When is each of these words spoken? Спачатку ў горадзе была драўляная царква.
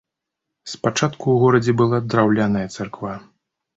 Спачатку 0.71 1.21
ў 1.31 1.37
горадзе 1.45 1.73
была 1.81 1.97
драўляная 2.15 2.67
царква. 2.81 3.13